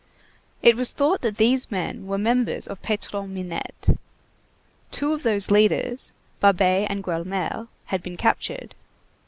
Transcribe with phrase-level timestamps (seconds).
[0.63, 3.89] It was thought that these men were members of Patron Minette;
[4.89, 8.73] two of those leaders, Babet and Gueulemer, had been captured.